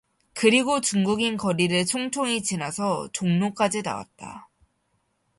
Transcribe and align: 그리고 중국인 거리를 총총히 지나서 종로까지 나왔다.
그리고 0.33 0.81
중국인 0.81 1.37
거리를 1.37 1.85
총총히 1.85 2.41
지나서 2.41 3.09
종로까지 3.11 3.83
나왔다. 3.83 4.49